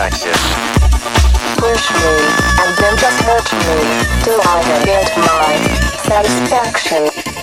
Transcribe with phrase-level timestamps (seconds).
[0.00, 0.40] taxes.
[1.60, 2.14] Push me,
[2.62, 3.80] and then just hurt me,
[4.24, 5.60] till I get my
[6.08, 7.39] satisfaction.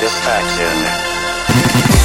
[0.00, 1.97] satisfaction.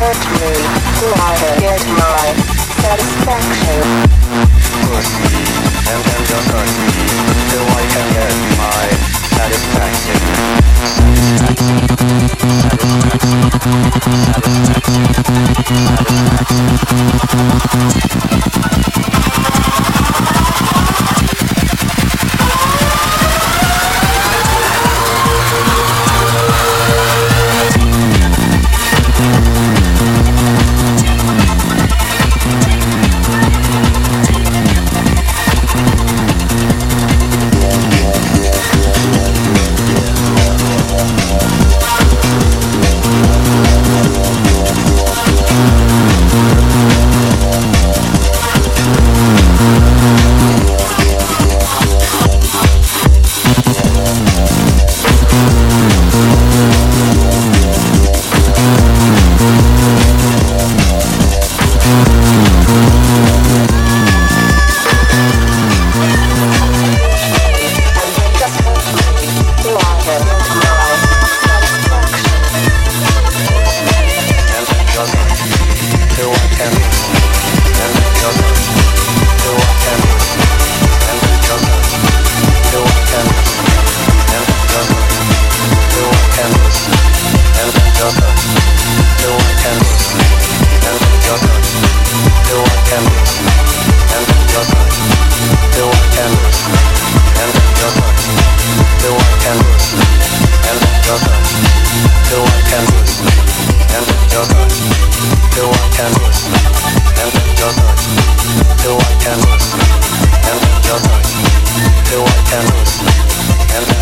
[0.00, 0.52] hurt me
[0.96, 2.32] till I get my
[2.80, 3.84] satisfaction.
[4.88, 5.28] Pussy,
[5.92, 7.29] and then just hurt me.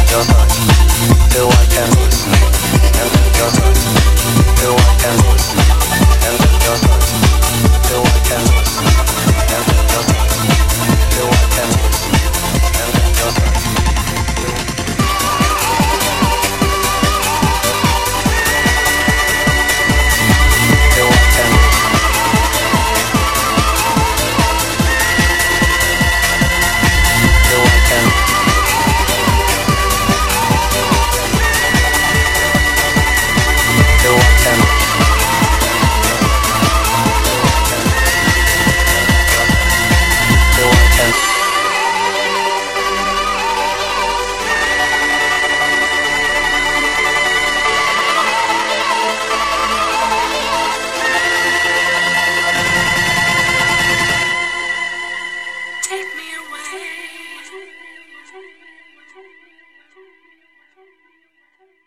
[0.08, 0.77] just us.